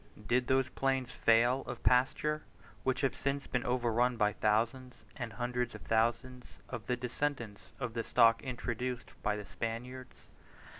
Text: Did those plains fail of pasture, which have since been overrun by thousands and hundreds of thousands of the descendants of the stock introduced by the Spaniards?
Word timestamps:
Did 0.25 0.47
those 0.47 0.67
plains 0.67 1.11
fail 1.11 1.61
of 1.67 1.83
pasture, 1.83 2.41
which 2.81 3.01
have 3.01 3.15
since 3.15 3.45
been 3.45 3.63
overrun 3.63 4.17
by 4.17 4.33
thousands 4.33 5.05
and 5.15 5.33
hundreds 5.33 5.75
of 5.75 5.83
thousands 5.83 6.57
of 6.67 6.87
the 6.87 6.97
descendants 6.97 7.71
of 7.79 7.93
the 7.93 8.03
stock 8.03 8.41
introduced 8.41 9.13
by 9.21 9.35
the 9.35 9.45
Spaniards? 9.45 10.25